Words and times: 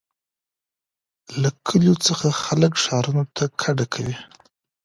له 1.41 1.49
کلیو 1.65 1.95
څخه 2.05 2.27
خلک 2.43 2.73
ښارونو 2.83 3.23
ته 3.35 3.43
کډه 3.61 3.85
کوي. 3.93 4.17